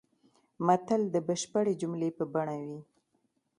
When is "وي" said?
2.67-2.79